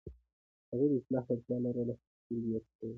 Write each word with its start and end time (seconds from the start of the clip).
هغوی 0.69 0.87
د 0.91 0.93
اصلاح 0.99 1.25
وړتیا 1.27 1.57
لرله، 1.63 1.93
خو 1.99 2.03
سترګې 2.11 2.47
یې 2.53 2.59
پټولې. 2.63 2.87